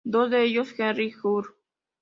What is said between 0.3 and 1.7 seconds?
de ellos, Henry, Jr.